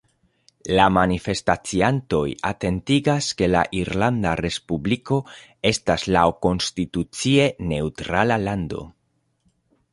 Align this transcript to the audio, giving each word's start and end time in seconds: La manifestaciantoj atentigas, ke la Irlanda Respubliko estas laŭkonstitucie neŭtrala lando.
La 0.77 0.85
manifestaciantoj 0.93 2.23
atentigas, 2.51 3.27
ke 3.41 3.51
la 3.51 3.61
Irlanda 3.81 4.33
Respubliko 4.41 5.21
estas 5.75 6.09
laŭkonstitucie 6.17 7.49
neŭtrala 7.75 8.43
lando. 8.49 8.87